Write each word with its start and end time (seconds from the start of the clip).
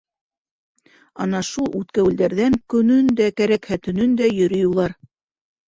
Ана 1.25 1.41
шул 1.49 1.67
үткәүелдәрҙән 1.81 2.57
көнөн 2.75 3.13
дә, 3.21 3.29
кәрәкһә, 3.43 3.81
төнөн 3.87 4.19
дә 4.25 4.33
йөрөй 4.35 4.69
улар. 4.75 5.01